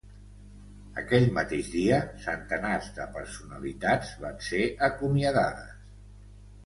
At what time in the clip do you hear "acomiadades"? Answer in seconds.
4.89-5.81